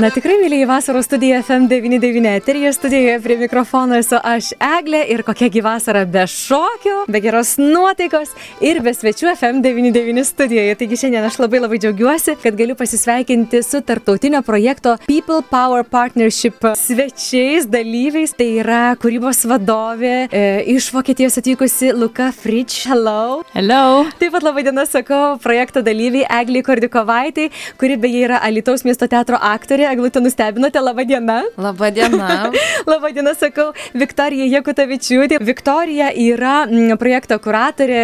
[0.00, 5.60] Na tikrai, mėlyje vasaros studija FM99 eterija studijoje prie mikrofono esu aš Eglė ir kokiagi
[5.60, 8.30] vasara be šokio, be geros nuotaikos
[8.64, 10.78] ir be svečių FM99 studijoje.
[10.80, 16.64] Taigi šiandien aš labai labai džiaugiuosi, kad galiu pasisveikinti su tarptautinio projekto People Power Partnership
[16.80, 18.32] svečiais, dalyviais.
[18.40, 20.42] Tai yra kūrybos vadovė e,
[20.78, 22.86] iš Vokietijos atvykusi Luka Fritsch.
[22.88, 23.42] Hello.
[23.52, 24.06] Hello.
[24.16, 29.36] Taip pat labai diena sakau projekto dalyviai Egliai Kordikovaitai, kuri beje yra Alitaus miesto teatro
[29.36, 29.89] aktorė.
[29.90, 31.40] Eglutė nustebinote, laba diena.
[31.58, 32.28] Labą dieną.
[32.90, 35.40] Labą dieną sakau Viktorija Jekutavičiūtė.
[35.42, 38.02] Viktorija yra mm, projekto kuratorė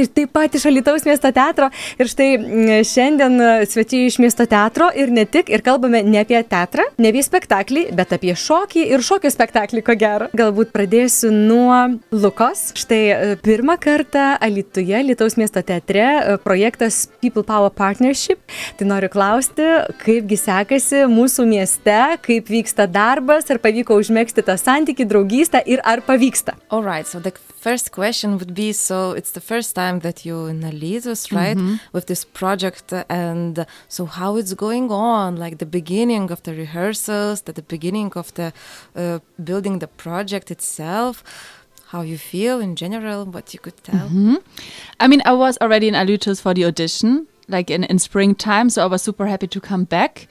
[0.00, 1.68] ir taip pat iš Alitaus miesto teatro.
[2.00, 6.24] Ir štai mm, šiandien e, svečiai iš miesto teatro ir ne tik, ir kalbame ne
[6.24, 10.30] apie teatrą, ne apie spektaklį, bet apie šokį ir šokio spektaklį, ko gero.
[10.38, 11.78] Galbūt pradėsiu nuo
[12.10, 12.72] Lukos.
[12.78, 18.42] Štai e, pirmą kartą Alituje, Alitaus miesto teatre, e, projektas People Power Partnership.
[18.78, 19.70] Tai noriu klausti,
[20.02, 26.00] kaipgi sekasi mūsų mieste, kaip vyksta darbas, ar pavyko užmėgsti tą santyki, draugystę ir ar
[26.06, 26.54] pavyksta.
[26.70, 27.06] All right.
[27.06, 31.32] So the first question would be: so it's the first time that you in Alitus,
[31.32, 31.58] right,
[31.92, 37.42] with this project, and so how it's going on, like the beginning of the rehearsals,
[37.42, 38.52] the, the beginning of the
[38.96, 41.22] uh, building the project itself.
[41.88, 43.24] How you feel in general?
[43.24, 44.08] What you could tell?
[45.00, 48.82] I mean, I was already in Alutus for the audition, like in, in springtime, so
[48.82, 50.28] I was super happy to come back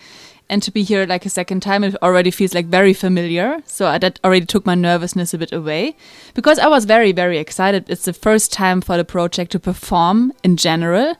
[0.49, 1.83] and to be here like a second time.
[1.83, 5.51] It already feels like very familiar, so I, that already took my nervousness a bit
[5.51, 5.95] away
[6.33, 7.89] because I was very, very excited.
[7.89, 11.15] It's the first time for the project to perform in general.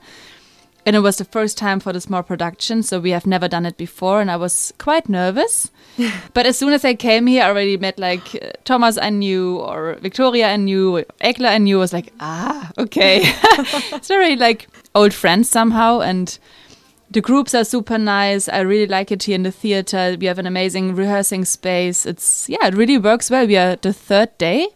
[0.85, 3.65] And it was the first time for the small production, so we have never done
[3.65, 5.69] it before, and I was quite nervous.
[6.33, 9.57] but as soon as I came here, I already met like uh, Thomas I knew,
[9.57, 11.79] or Victoria I knew, Ekla I knew.
[11.79, 13.19] I was like, ah, okay.
[13.23, 16.39] it's very like old friends somehow, and
[17.11, 18.49] the groups are super nice.
[18.49, 20.17] I really like it here in the theater.
[20.19, 22.05] We have an amazing rehearsing space.
[22.05, 23.47] It's yeah, it really works well.
[23.47, 24.67] We are the third day,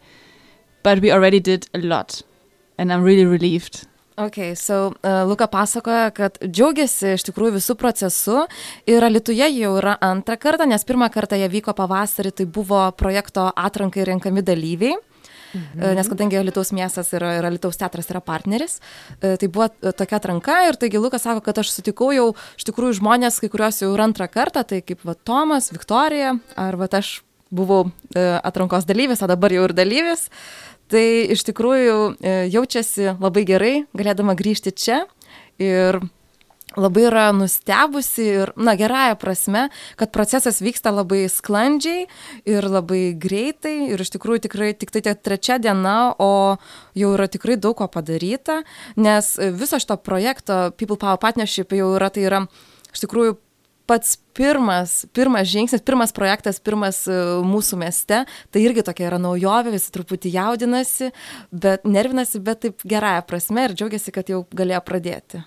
[0.84, 2.22] but we already did a lot,
[2.78, 3.88] and I'm really relieved.
[4.18, 8.44] Okay, so uh, Luka pasakoja, kad džiaugiasi iš tikrųjų visų procesų
[8.92, 13.48] ir Lietuvoje jau yra antrą kartą, nes pirmą kartą jie vyko pavasarį, tai buvo projekto
[13.56, 15.00] atrankai renkami dalyviai.
[15.53, 15.95] Mhm.
[15.97, 18.79] Nes kadangi Lietuvos miestas yra, ir Lietuvos teatras yra partneris,
[19.19, 22.67] e, tai buvo e, tokia atranka ir taigi Lukas sako, kad aš sutikau jau iš
[22.69, 26.89] tikrųjų žmonės, kai kuriuos jau ir antrą kartą, tai kaip va Tomas, Viktorija, ar va
[27.00, 30.29] aš buvau e, atrankos dalyvis, o dabar jau ir dalyvis.
[30.91, 32.18] Tai iš tikrųjų
[32.51, 35.06] jaučiasi labai gerai, galėdama grįžti čia
[35.56, 36.01] ir
[36.80, 39.68] labai yra nustebusi ir, na, gerąją prasme,
[40.00, 42.08] kad procesas vyksta labai sklandžiai
[42.50, 46.58] ir labai greitai ir iš tikrųjų tikrai tik tai trečia diena, o
[46.98, 48.62] jau yra tikrai daug ko padaryta,
[48.96, 52.46] nes viso šito projekto People Power Partnership jau yra, tai yra
[52.92, 53.38] iš tikrųjų
[53.90, 59.74] pats pirmas, pirmas žingsnis, pirmas projektas, pirmas e, mūsų mieste, tai irgi tokia yra naujovė,
[59.75, 61.12] visi truputį jaudinasi,
[61.52, 65.44] bet nervinasi, bet taip gerąją prasme ir džiaugiasi, kad jau galėjo pradėti.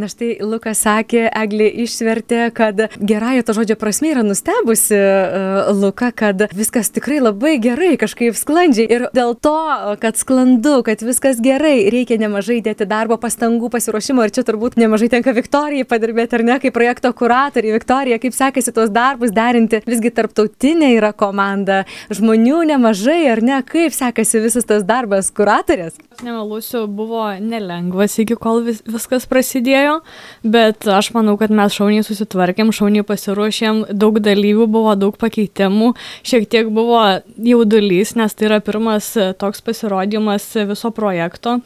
[0.00, 6.10] Na štai Lukas sakė, Eglė išvertė, kad gerąją to žodžio prasme yra nustebusi uh, Luka,
[6.12, 8.88] kad viskas tikrai labai gerai, kažkaip sklandžiai.
[8.88, 9.56] Ir dėl to,
[10.02, 14.24] kad sklandu, kad viskas gerai, reikia nemažai dėti darbo, pastangų, pasiruošimo.
[14.24, 17.76] Ir čia turbūt nemažai tenka Viktorijai padirbėti, ar ne, kaip projekto kuratoriai.
[17.76, 23.94] Viktorija, kaip sekasi tuos darbus derinti, visgi tarptautinė yra komanda, žmonių nemažai, ar ne, kaip
[23.96, 25.98] sekasi visas tas darbas kuratorės?
[26.24, 30.00] Nemelusiu, buvo nelengvas iki kol vis, viskas prasidėjo,
[30.42, 35.92] bet aš manau, kad mes šauniai susitvarkėm, šauniai pasiruošėm, daug dalyvių buvo, daug pakeitimų,
[36.26, 37.04] šiek tiek buvo
[37.36, 41.60] jaudulys, nes tai yra pirmas toks pasirodymas viso projekto.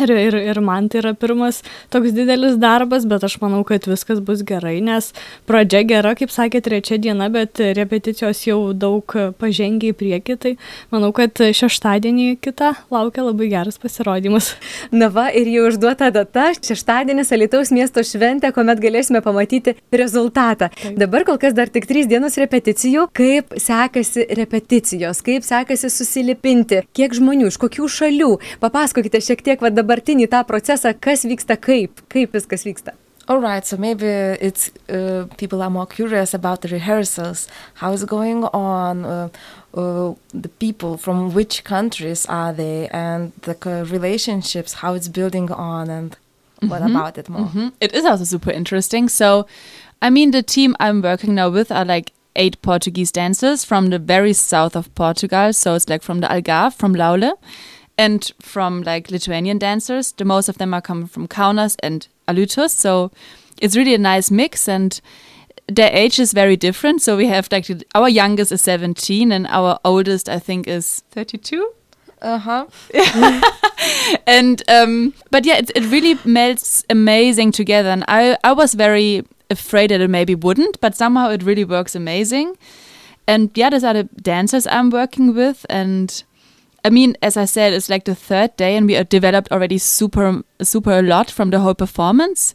[0.00, 1.60] Ir, ir, ir man tai yra pirmas
[1.92, 5.10] toks didelis darbas, bet aš manau, kad viskas bus gerai, nes
[5.48, 9.04] pradžia gera, kaip sakė, trečia diena, bet repeticijos jau daug
[9.36, 10.54] pažengia į priekį, tai
[10.94, 14.54] manau, kad šeštadienį kitą laukia labai geras pasirodymas.
[14.96, 20.70] Na va, ir jau užduota data, šeštadienis Alitaus miesto šventė, kuomet galėsime pamatyti rezultatą.
[20.72, 20.96] Taip.
[21.04, 23.10] Dabar kol kas dar tik trys dienos repeticijų.
[23.12, 28.32] Kaip sekasi repeticijos, kaip sekasi susilipinti, kiek žmonių, iš kokių šalių.
[28.64, 32.94] Papasakokite šiek tiek, vad dabartinį tą procesą, kas vyksta kaip, kaip viskas vyksta.
[33.28, 34.06] All right, so maybe
[34.40, 39.28] it's uh, people are more curious about the rehearsals, How is it's going on, uh,
[39.74, 45.88] uh, the people from which countries are they, and the relationships, how it's building on,
[45.88, 46.16] and
[46.60, 47.46] what about it more?
[47.46, 47.72] Mhm.
[47.80, 49.08] It is also super interesting.
[49.08, 49.46] So,
[50.00, 53.98] I mean, the team I'm working now with are like eight Portuguese dancers from the
[53.98, 55.52] very south of Portugal.
[55.52, 57.32] So it's like from the Algarve, from Laule,
[58.02, 60.12] and from like Lithuanian dancers.
[60.12, 62.70] The most of them are coming from Kaunas and Alytus.
[62.70, 63.12] So
[63.60, 65.00] it's really a nice mix and
[65.68, 67.00] their age is very different.
[67.00, 71.72] So we have like our youngest is 17 and our oldest I think is 32.
[72.22, 72.66] Aha.
[74.26, 77.88] and um, but yeah, it, it really melts amazing together.
[77.88, 81.94] And I I was very afraid that it maybe wouldn't, but somehow it really works
[81.94, 82.56] amazing.
[83.28, 86.24] And yeah, these are the dancers I'm working with, and
[86.84, 89.78] I mean, as I said, it's like the third day, and we are developed already
[89.78, 92.54] super super a lot from the whole performance.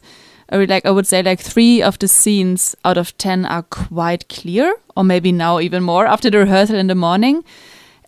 [0.50, 3.62] I would like I would say like three of the scenes out of ten are
[3.64, 7.44] quite clear, or maybe now even more after the rehearsal in the morning.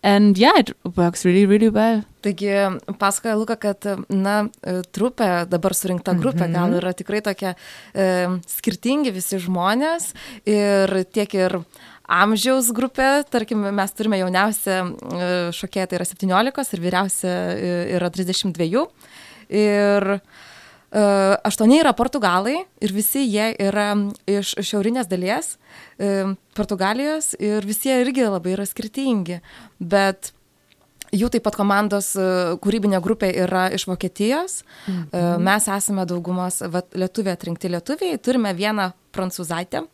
[0.02, 2.04] And yeah, it works really, really well.
[2.22, 2.48] Taigi,
[2.98, 6.52] pasakoja Luka, kad, na, trupė, dabar surinkta grupė, Mhm.
[6.54, 7.54] gal yra tikrai tokie
[7.94, 10.14] e, skirtingi visi žmonės
[10.46, 11.64] ir tiek ir
[12.10, 18.12] amžiaus grupė, tarkim, mes turime jauniausią e, šokėją, tai yra 17 ir vyriausia e, yra
[18.12, 18.86] 32.
[19.50, 20.16] Ir
[20.90, 23.92] Uh, aštuoni yra portugalai ir visi jie yra
[24.26, 25.52] iš šiaurinės dalies
[26.58, 29.36] Portugalijos ir visi jie irgi labai yra skirtingi,
[29.78, 30.32] bet
[31.14, 32.08] jų taip pat komandos
[32.66, 38.90] kūrybinė grupė yra iš Vokietijos, uh, mes esame daugumos vat, lietuviai atrinkti lietuviai, turime vieną
[39.14, 39.86] prancūzaitę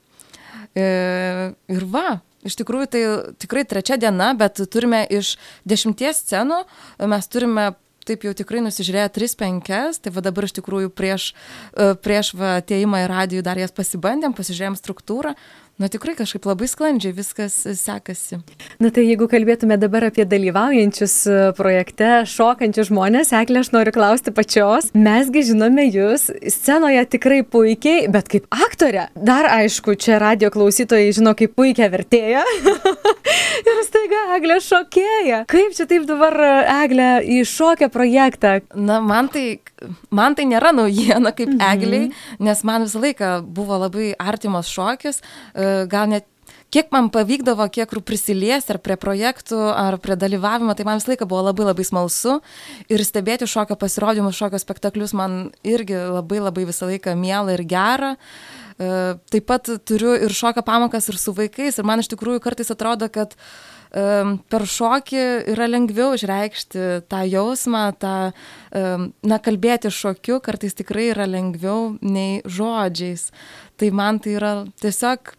[0.76, 2.20] ir va.
[2.46, 3.02] Iš tikrųjų, tai
[3.43, 5.34] tikrai trečia diena, bet turime iš
[5.67, 6.61] dešimties scenų,
[7.11, 7.73] mes turime
[8.06, 11.32] taip jau tikrai nusižiūrėję 3-5, tai va dabar iš tikrųjų prieš,
[11.75, 15.34] e, prieš va, ateimą į radijų dar jas pasibandėm, pasižiūrėjom struktūrą,
[15.78, 18.38] na tikrai kažkaip labai sklandžiai viskas sekasi.
[18.81, 24.32] Na tai jeigu kalbėtume dabar apie dalyvaujančius e, projekte, šokančius žmonės, Eklė, aš noriu klausti
[24.37, 24.88] pačios.
[24.96, 29.08] Mesgi žinome jūs scenoje tikrai puikiai, bet kaip aktorė.
[29.17, 32.44] Dar aišku, čia radio klausytojai žino kaip puikia vertėja.
[33.69, 35.44] Ir staiga Eglė šokėja.
[35.50, 36.52] Kaip čia taip dabar e,
[36.87, 38.58] Eglė į šokio projektą?
[38.76, 39.58] Na, man tai,
[40.10, 41.66] man tai nėra naujiena kaip mhm.
[41.72, 45.22] egliai, nes man visą laiką buvo labai artimas šokis,
[45.54, 46.28] e, gal net
[46.74, 51.28] kiek man pavykdavo, kiek prisiliesti ar prie projektų, ar prie dalyvavimo, tai man visą laiką
[51.28, 52.40] buvo labai labai smalsu
[52.92, 58.16] ir stebėti šokio pasirodymus, šokio spektaklius man irgi labai labai visą laiką miela ir gera.
[58.76, 58.90] E,
[59.32, 63.08] Taip pat turiu ir šokio pamokas ir su vaikais ir man iš tikrųjų kartais atrodo,
[63.12, 63.40] kad um,
[63.92, 65.22] per šokį
[65.52, 68.16] yra lengviau išreikšti tą jausmą, tą,
[68.72, 73.30] na, kalbėti šokiu kartais tikrai yra lengviau nei žodžiais.
[73.76, 74.52] Tai man tai yra
[74.82, 75.34] tiesiog,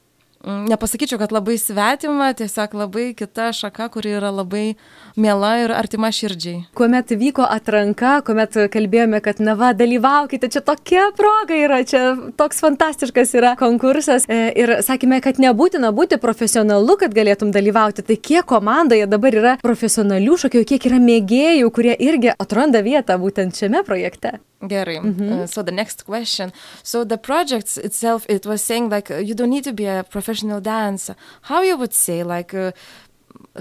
[0.48, 4.76] nepasakyčiau, kad labai svetima, tiesiog labai kita šaka, kuri yra labai
[5.20, 6.64] miela ir artima širdžiai.
[6.78, 12.04] Kuomet vyko atranka, kuomet kalbėjome, kad na va, dalyvaukite, čia tokia proga yra, čia
[12.40, 18.06] toks fantastiškas yra konkursas e, ir sakėme, kad nebūtina būti profesionalu, kad galėtum dalyvauti.
[18.08, 23.58] Tai kiek komandoje dabar yra profesionalių šokėjų, kiek yra mėgėjų, kurie irgi atranda vietą būtent
[23.58, 24.38] šiame projekte.
[24.62, 24.98] Gerai.
[25.22, 26.52] Uh, so the next question.
[26.84, 30.04] So the project itself, it was saying like uh, you don't need to be a
[30.04, 31.16] professional dancer.
[31.44, 32.72] How you would say like, uh,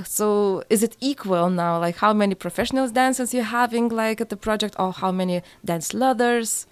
[0.05, 1.79] so is it equal now?
[1.79, 5.93] Like how many professional dancers you're having like at the project, or how many dance
[5.93, 6.67] leathers?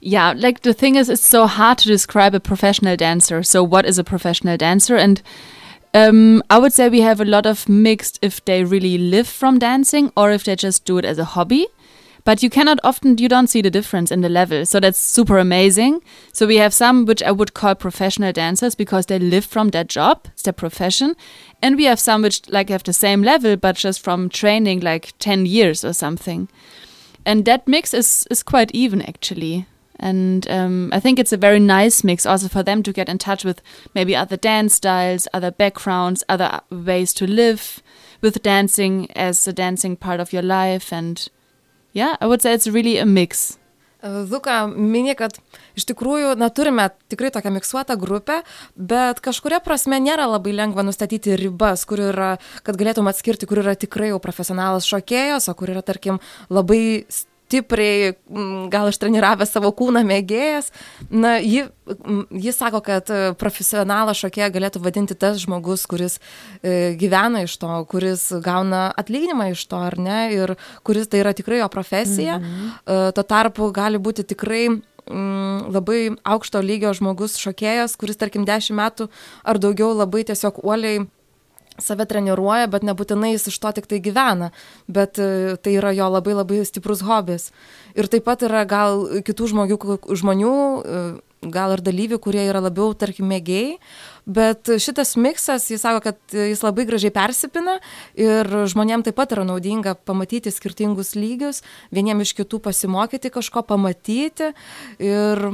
[0.00, 3.42] Yeah, like the thing is, it's so hard to describe a professional dancer.
[3.42, 4.96] So, what is a professional dancer?
[4.96, 5.22] And
[5.94, 9.58] um, I would say we have a lot of mixed if they really live from
[9.58, 11.66] dancing or if they just do it as a hobby.
[12.24, 14.64] But you cannot often, you don't see the difference in the level.
[14.66, 16.02] So, that's super amazing.
[16.32, 19.84] So, we have some which I would call professional dancers because they live from their
[19.84, 21.16] job, it's their profession.
[21.60, 25.14] And we have some which like have the same level, but just from training like
[25.18, 26.48] 10 years or something.
[27.24, 29.66] And that mix is, is quite even actually.
[29.98, 33.18] And um, I think it's a very nice mix also for them to get in
[33.18, 33.62] touch with
[33.94, 37.80] maybe other dance styles, other backgrounds, other ways to live
[38.20, 40.92] with dancing as a dancing part of your life.
[40.92, 41.28] And
[41.92, 43.58] yeah, I would say it's really a mix.
[44.02, 45.36] Luka minė, kad
[45.78, 48.40] iš tikrųjų, na, turime tikrai tokią miksuotą grupę,
[48.74, 52.32] bet kažkuria prasme nėra labai lengva nustatyti ribas, kur yra,
[52.66, 56.18] kad galėtum atskirti, kur yra tikrai jau profesionalas šokėjas, o kur yra, tarkim,
[56.50, 57.06] labai
[57.52, 60.70] stipriai, mm, gal ištreniravęs savo kūną mėgėjas.
[61.10, 66.18] Na, ji, mm, ji sako, kad e, profesionalą šokėją galėtų vadinti tas žmogus, kuris
[66.62, 70.56] e, gyvena iš to, kuris gauna atlyginimą iš to, ar ne, ir
[70.86, 72.40] kuris tai yra tikrai jo profesija.
[72.40, 72.70] Mhm.
[73.12, 79.08] Tuo tarpu gali būti tikrai mm, labai aukšto lygio žmogus šokėjas, kuris, tarkim, dešimt metų
[79.44, 81.04] ar daugiau labai tiesiog uoliai
[81.80, 84.50] save treniruoja, bet nebūtinai jis iš to tik tai gyvena,
[84.88, 87.50] bet e, tai yra jo labai labai stiprus hobis.
[87.96, 89.78] Ir taip pat yra gal kitų žmogių,
[90.20, 91.04] žmonių, e,
[91.52, 93.78] gal ir dalyvių, kurie yra labiau, tarkim, mėgėjai,
[94.30, 97.78] bet šitas miksas, jis sako, kad jis labai gražiai persipina
[98.14, 104.52] ir žmonėms taip pat yra naudinga pamatyti skirtingus lygius, vieniem iš kitų pasimokyti kažko, pamatyti
[105.02, 105.46] ir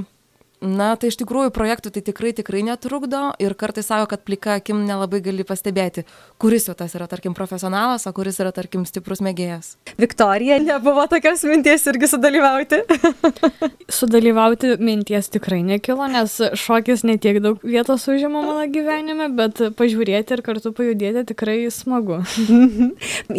[0.61, 4.85] na tai iš tikrųjų projektų tai tikrai tikrai netrukdo ir kartais sako kad plika akim
[4.89, 6.07] nelabai gali pastebėti
[6.39, 11.43] kuris jau tas yra tarkim profesionalas o kuris yra tarkim stiprus mėgėjas Viktorija, nebuvo tokios
[11.49, 12.79] minties irgi sudalyvauti.
[13.99, 20.43] Sudalyvauti minties tikrai nekilo, nes šokis netiek daug vietos užima mano gyvenime, bet pažiūrėti ir
[20.47, 22.21] kartu pajudėti tikrai smagu.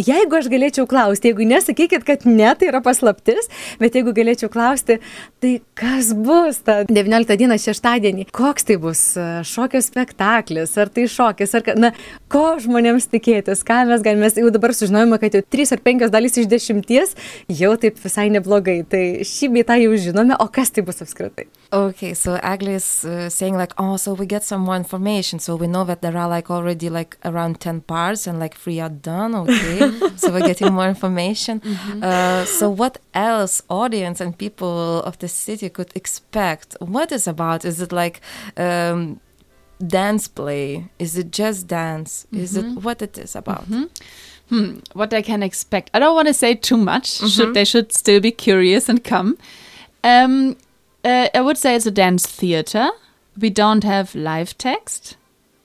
[0.09, 3.47] Jeigu aš galėčiau klausti, jeigu nesakykit, kad ne, tai yra paslaptis,
[3.79, 4.99] bet jeigu galėčiau klausti,
[5.39, 11.07] tai kas bus tą 19 dieną šeštadienį, koks tai bus e, šokio spektaklis, ar tai
[11.09, 11.91] šokis, ar, na,
[12.31, 16.11] ko žmonėms tikėtis, ką mes galime, mes jau dabar sužinojome, kad jau 3 ar 5
[16.13, 17.15] dalys iš 10
[17.61, 21.49] jau taip visai neblogai, tai šį beitą jau žinome, o kas tai bus apskritai.
[21.71, 25.37] Okay, so Agli is uh, saying like, oh, so we get some more information.
[25.37, 28.79] So we know that there are like already like around 10 parts and like three
[28.79, 29.35] are done.
[29.35, 31.61] Okay, so we're getting more information.
[31.99, 36.75] Uh, so what else audience and people of the city could expect?
[36.79, 37.65] What is about?
[37.65, 38.21] Is it like
[38.57, 39.19] um,
[39.85, 40.89] dance play?
[40.99, 42.27] Is it just dance?
[42.31, 43.65] Is it what it is about?
[44.49, 45.91] Hmm, what I can expect.
[45.93, 47.07] I don't want to say too much.
[47.07, 49.37] Should they should still be curious and come.
[50.03, 50.57] Um,
[51.03, 52.89] uh, I would say it's a dance theater.
[53.39, 55.17] We don't have live text,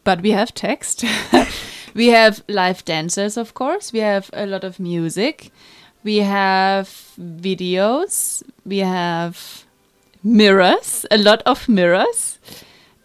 [0.05, 1.05] but we have text.
[1.95, 3.93] we have live dancers, of course.
[3.93, 5.50] We have a lot of music.
[6.05, 6.88] We have
[7.19, 8.43] videos.
[8.67, 9.63] We have
[10.25, 12.38] mirrors, a lot of mirrors.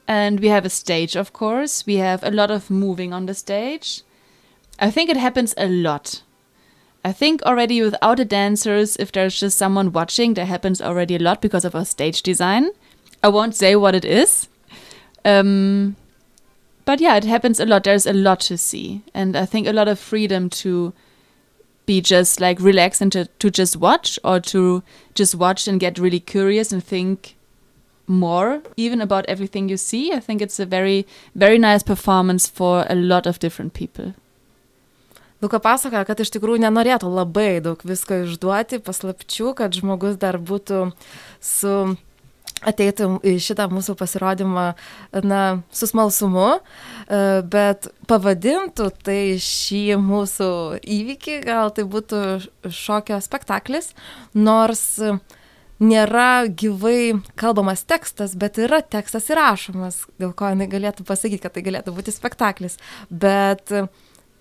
[0.07, 1.85] And we have a stage, of course.
[1.85, 4.01] We have a lot of moving on the stage.
[4.79, 6.23] I think it happens a lot.
[7.03, 11.19] I think already without the dancers, if there's just someone watching, there happens already a
[11.19, 12.71] lot because of our stage design.
[13.21, 14.47] I won't say what it is.
[15.23, 15.95] Um,
[16.85, 17.83] but yeah, it happens a lot.
[17.83, 19.03] There's a lot to see.
[19.13, 20.93] And I think a lot of freedom to
[21.89, 24.83] be just like relax and to, to just watch or to
[25.15, 27.35] just watch and get really curious and think
[28.05, 30.13] more even about everything you see.
[30.13, 34.13] I think it's a very, very nice performance for a lot of different people.
[35.41, 40.89] Luka pasakoja, kad iš tikrųjų nenorėtų labai daug visko išduoti, paslapčių, kad žmogus dar būtų
[41.39, 41.75] su
[42.67, 44.65] ateitų į šitą mūsų pasirodymą
[45.23, 50.51] na, su smalsumu, e, bet pavadintų tai šį mūsų
[50.83, 52.23] įvykį, gal tai būtų
[52.67, 53.93] šokio spektaklis,
[54.35, 54.99] nors
[55.79, 61.63] nėra gyvai kalbamas tekstas, bet yra tekstas įrašomas, dėl ko jinai galėtų pasakyti, kad tai
[61.65, 62.75] galėtų būti spektaklis.
[63.09, 63.71] Bet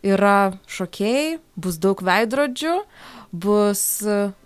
[0.02, 2.74] yra šokėjai, bus daug veidrodžių,
[3.30, 3.82] bus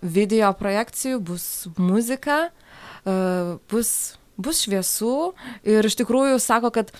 [0.01, 2.51] video projekcijų, bus muzika,
[3.71, 3.93] bus,
[4.37, 5.15] bus šviesų
[5.67, 6.91] ir iš tikrųjų sako, kad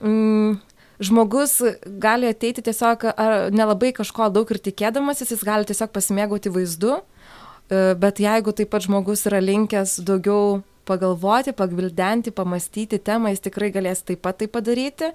[0.00, 0.58] mm,
[1.02, 3.08] žmogus gali ateiti tiesiog
[3.54, 8.86] nelabai kažko daug ir tikėdamasis, jis gali tiesiog pasimėgauti vaizdu, e, bet jeigu taip pat
[8.86, 15.10] žmogus yra linkęs daugiau pagalvoti, pagvildenti, pamastyti temą, jis tikrai galės taip pat tai padaryti.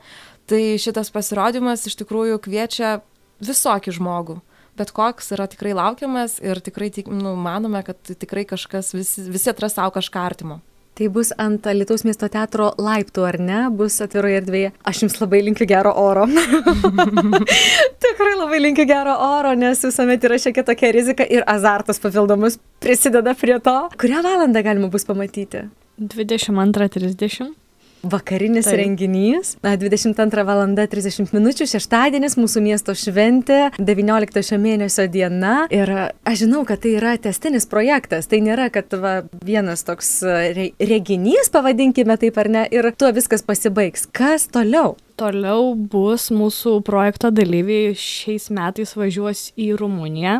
[0.50, 3.00] Tai šitas pasirodymas iš tikrųjų kviečia
[3.46, 4.39] visokį žmogų.
[4.80, 9.52] Bet koks yra tikrai laukiamas ir tikrai tik, nu, manome, kad tikrai kažkas, visi, visi
[9.52, 10.62] atras savo kažką artimo.
[11.00, 13.60] Tai bus ant Lietuvos miesto teatro laiptų, ar ne?
[13.72, 14.72] Bus atviroje erdvėje.
[14.90, 16.26] Aš jums labai linkiu gero oro.
[18.04, 22.60] Tikrai labai linkiu gero oro, nes visuomet yra šiek tiek tokia rizika ir azartas papildomus
[22.84, 23.78] prisideda prie to.
[24.00, 25.68] Kurią valandą galima bus pamatyti?
[26.00, 27.52] 22.30.
[28.03, 28.77] Vakarinis Taip.
[28.79, 30.62] renginys, na, 22 val.
[30.70, 31.50] 30 min.
[31.51, 35.68] šeštadienis, mūsų miesto šventė, 19 šio mėnesio diena.
[35.74, 35.91] Ir
[36.24, 39.13] aš žinau, kad tai yra testinis projektas, tai nėra, kad va,
[39.44, 40.20] vienas toks
[40.56, 44.08] re reginys, pavadinkime taip ar ne, ir tuo viskas pasibaigs.
[44.15, 44.96] Kas toliau?
[45.20, 50.39] Toliau bus mūsų projekto dalyviai šiais metais važiuos į Rumuniją.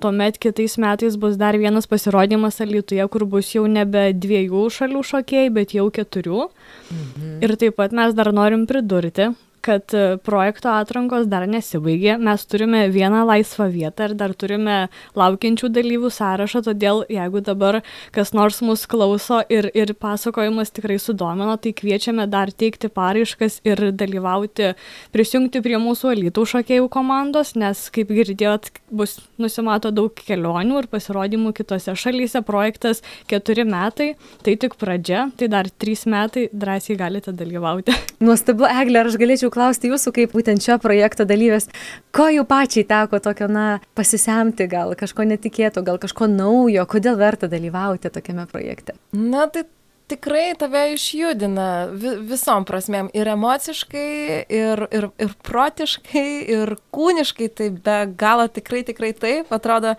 [0.00, 5.52] Tuomet kitais metais bus dar vienas pasirodymas Alytuje, kur bus jau nebe dviejų šalių šokėjai,
[5.56, 6.48] bet jau keturių.
[6.90, 7.36] Mhm.
[7.46, 9.30] Ir taip pat mes dar norim pridurti,
[9.66, 12.16] kad e, projekto atrankos dar nesibaigė.
[12.22, 14.76] Mes turime vieną laisvą vietą ir dar turime
[15.18, 17.80] laukiančių dalyvių sąrašą, todėl jeigu dabar
[18.14, 23.88] kas nors mus klauso ir, ir pasakojimas tikrai sudomino, tai kviečiame dar teikti paraiškas ir
[23.96, 24.72] dalyvauti,
[25.14, 31.52] prisijungti prie mūsų Alytų šokėjų komandos, nes, kaip girdėjot, bus nusimato daug kelionių ir pasirodymų
[31.56, 32.42] kitose šalyse.
[32.46, 34.12] Projektas keturi metai,
[34.46, 37.94] tai tik pradžia, tai dar trys metai drąsiai galite dalyvauti.
[38.26, 41.70] Nuostabu, Eglė, ar aš galėčiau klausti jūsų, kaip būtent šio projekto dalyvės,
[42.14, 43.66] ko jau pačiai teko tokio, na,
[43.98, 48.98] pasisemti, gal kažko netikėto, gal kažko naujo, kodėl verta dalyvauti tokiame projekte?
[49.16, 49.66] Na, tai
[50.10, 53.10] tikrai tave išjudina vi, visom prasmėm.
[53.16, 54.08] Ir emociškai,
[54.54, 57.50] ir, ir, ir protiškai, ir kūniškai.
[57.58, 59.52] Tai be galo tikrai, tikrai taip.
[59.54, 59.96] Atrodo,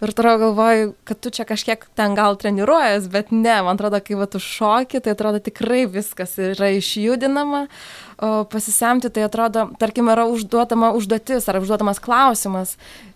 [0.00, 4.16] ir turiu galvoju, kad tu čia kažkiek ten gal treniruojas, bet ne, man atrodo, kai
[4.18, 7.66] va tu šoki, tai atrodo tikrai viskas yra išjudinama.
[8.20, 12.74] O pasisemti, tai atrodo, tarkim, yra užduotama užduotis ar užduotamas klausimas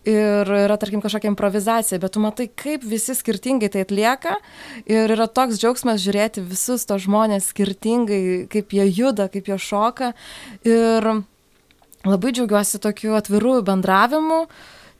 [0.09, 4.38] ir yra, tarkim, kažkokia improvizacija, bet tu matai, kaip visi skirtingai tai atlieka
[4.88, 8.23] ir yra toks džiaugsmas žiūrėti visus tos žmonės skirtingai,
[8.53, 10.14] kaip jie juda, kaip jie šoka
[10.64, 11.11] ir
[12.05, 14.45] labai džiaugiuosi tokiu atviru bendravimu,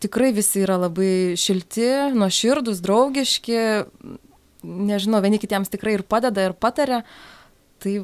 [0.05, 3.61] tikrai visi yra labai šilti, nuoširdus, draugiški,
[4.65, 7.03] nežinau, vieni kitiems tikrai ir padeda, ir pataria,
[7.83, 7.99] tai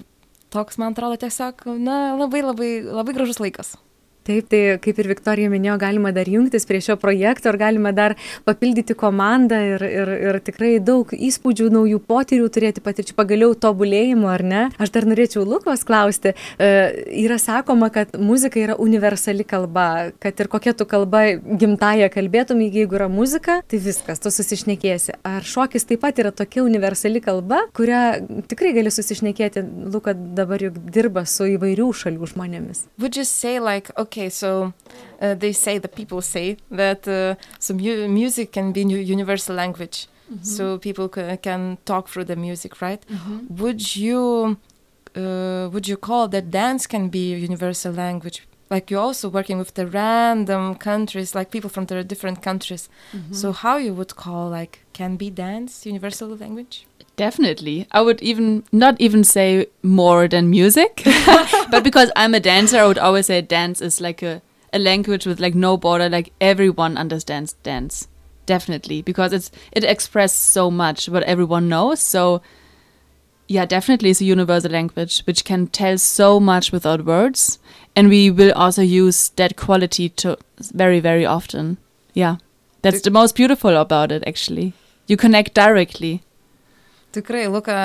[0.52, 3.76] toks, man atrodo, tiesiog, na, labai labai, labai gražus laikas.
[4.30, 8.12] Taip, tai kaip ir Viktorija minėjo, galima dar jungtis prie šio projekto ir galime dar
[8.46, 14.44] papildyti komandą ir, ir, ir tikrai daug įspūdžių, naujų potyrių turėti patirčių, pagaliau tobulėjimo, ar
[14.46, 14.60] ne?
[14.78, 16.37] Aš dar norėčiau Lukos klausti.
[16.62, 16.68] E,
[17.25, 19.88] yra sakoma, kad muzika yra universali kalba,
[20.22, 25.16] kad ir kokia tu kalba gimtaja kalbėtum, jeigu yra muzika, tai viskas, tu susišnekėsi.
[25.26, 30.76] Ar šokis taip pat yra tokia universali kalba, kurią tikrai gali susišnekėti, Luka dabar juk
[30.92, 32.87] dirba su įvairių šalių žmonėmis.
[33.00, 34.72] Would you say like, okay, so
[35.20, 40.06] uh, they say, the people say that uh, so mu- music can be universal language.
[40.42, 43.02] So people ca- can talk through the music, right?
[43.48, 44.58] Would you
[45.16, 48.46] uh, would you call that dance can be a universal language?
[48.70, 52.88] Like you're also working with the random countries, like people from the different countries.
[53.32, 56.86] So how you would call like can be dance universal language?
[57.20, 57.86] Definitely.
[57.92, 61.02] I would even not even say more than music,
[61.70, 64.40] but because I'm a dancer, I would always say dance is like a,
[64.72, 68.08] a language with like no border, like everyone understands dance.
[68.46, 69.02] Definitely.
[69.02, 72.00] Because it's it expresses so much what everyone knows.
[72.00, 72.40] So
[73.48, 77.58] yeah, definitely it's a universal language which can tell so much without words.
[77.94, 80.38] And we will also use that quality to
[80.72, 81.76] very, very often.
[82.14, 82.36] Yeah.
[82.80, 84.72] That's the most beautiful about it actually.
[85.06, 86.22] You connect directly.
[87.10, 87.76] Tikrai, Luka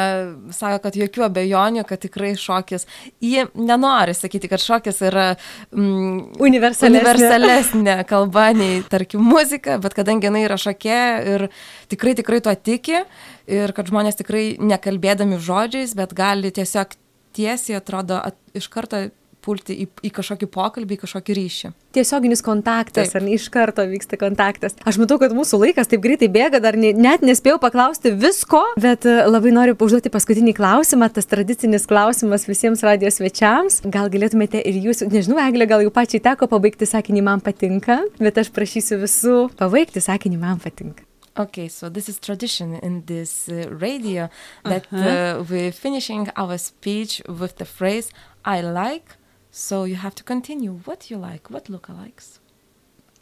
[0.53, 2.85] sako, kad jokių abejonių, kad tikrai šokis.
[3.23, 5.27] Jie nenori sakyti, kad šokis yra
[5.73, 7.01] mm, Universalesnė.
[7.01, 10.99] universalesnė kalba nei, tarkim, muzika, bet kadangi jinai yra šokė
[11.33, 11.47] ir
[11.93, 13.01] tikrai, tikrai tuo tiki
[13.49, 16.93] ir kad žmonės tikrai nekalbėdami žodžiais, bet gali tiesiog
[17.35, 19.07] tiesiai, atrodo, at, iš karto
[19.45, 21.71] pulti į, į kažkokį pokalbį, į kažkokį ryšį.
[21.95, 23.19] Tiesioginis kontaktas, Taip.
[23.19, 24.75] ar ne iš karto vyksta kontaktas.
[24.87, 29.07] Aš matau, kad mūsų laikas taip greitai bėga, dar ne, net nespėjau paklausti visko, bet
[29.07, 33.81] e, labai noriu užduoti paskutinį klausimą, tas tradicinis klausimas visiems radijos svečiams.
[33.93, 38.41] Gal galėtumėte ir jūs, nežinau, Eglė, gal jau pačiai teko pabaigti sakinį man patinka, bet
[38.41, 41.05] aš prašysiu visų pabaigti sakinį man patinka.
[41.37, 44.29] Okay, so this is tradition in this uh, radio
[44.63, 48.09] that uh we're finishing our speech with the phrase
[48.45, 49.17] "I like."
[49.57, 50.73] So you have to continue.
[50.83, 51.49] What you like?
[51.49, 52.41] What Luca likes?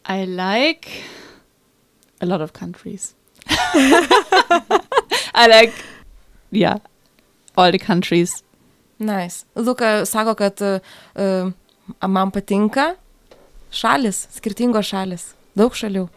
[0.04, 1.04] I like
[2.22, 3.14] a lot of countries.
[3.48, 5.74] I like,
[6.50, 6.78] yeah,
[7.56, 8.42] all the countries.
[8.98, 9.46] Nice.
[9.54, 10.80] Luka sako, kad uh,
[11.16, 11.52] uh,
[12.08, 12.96] man patinka
[13.70, 16.08] šalis, skirtingos šalis, daug šalių.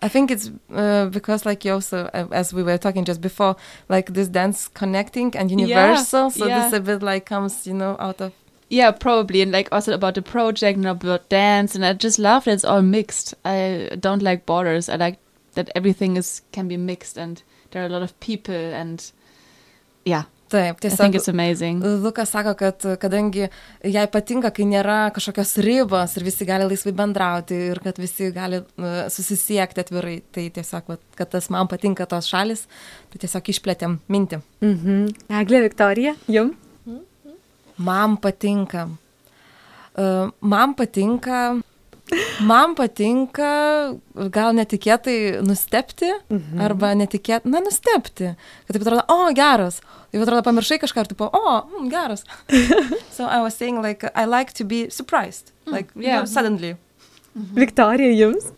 [0.00, 3.56] I think it's uh, because, like you also, uh, as we were talking just before,
[3.88, 6.30] like this dance connecting and universal.
[6.30, 6.68] so yeah.
[6.68, 8.34] this a bit like comes, you know, out of
[8.68, 12.44] Yeah, probably, and like also about the project and about dance, and I just love
[12.44, 13.34] that it's all mixed.
[13.44, 14.88] I don't like borders.
[14.88, 15.18] I like
[15.54, 19.12] that everything is can be mixed, and there are a lot of people, and
[20.04, 21.14] yeah, Taip, I think tiesiog.
[21.14, 21.80] it's amazing.
[21.82, 23.48] Lukas sako, kad kadangi
[23.84, 28.60] jai patinka, kai nėra kažkokios ribos ir visi gali laisvai bendrauti ir kad visi gali
[28.62, 32.66] uh, susisiekti atvirai, tai tiesiog, vat, kad tas man patinka tos šalis,
[33.10, 34.42] tai tiesiog išplėtėm mintį.
[34.62, 35.02] Mhm.
[35.42, 36.54] Eglė Viktorija, jum?
[37.76, 38.88] Man patinka.
[39.96, 41.62] Uh, man patinka.
[42.46, 43.50] Man patinka
[44.30, 46.60] gal netikėtai nustepti mhm.
[46.62, 48.30] arba netikėtai, na, nustepti.
[48.68, 49.80] Kad taip atrodo, o, geras.
[50.12, 52.22] Taip atrodo, pamiršai kažką ir taip, o, mm, geras.
[53.16, 55.50] so I was saying, like, I like to be surprised.
[55.66, 56.24] Like, yeah.
[56.30, 56.76] suddenly.
[57.34, 58.52] Viktorija, jums?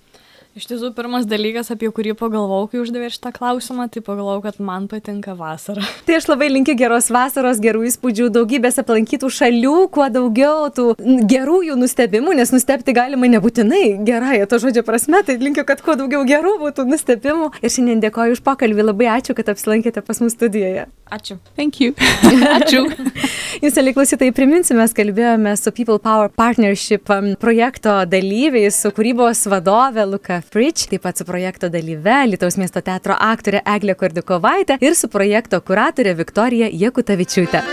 [0.59, 4.89] Iš tiesų, pirmas dalykas, apie kurį pagalvojau, kai uždavė šitą klausimą, tai pagalvojau, kad man
[4.91, 5.85] patinka vasara.
[6.09, 10.89] Tai aš labai linkiu geros vasaros, gerų įspūdžių, daugybės aplankytų šalių, kuo daugiau tų
[11.31, 16.25] gerųjų nustebimų, nes nustebti galima nebūtinai gerąją to žodžio prasme, tai linkiu, kad kuo daugiau
[16.27, 17.53] gerų būtų nustebimų.
[17.63, 20.89] Ir šiandien dėkoju už pokalbį, labai ačiū, kad apsilankėte pas mus studijoje.
[21.09, 21.39] Ačiū.
[21.55, 21.95] Thank you.
[22.59, 22.83] Ačiū.
[23.63, 29.47] Jūs, mėly klausytojai, priminsiu, mes kalbėjome su People Power Partnership um, projekto dalyviais, su kūrybos
[29.49, 34.97] vadove Luka Fritsch, taip pat su projekto dalyve Lietuvos miesto teatro aktorė Eglė Kordikovaitė ir
[34.97, 37.65] su projekto kuratorė Viktorija Jekutavičiūtė.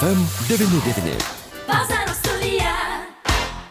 [0.00, 1.99] FM 99.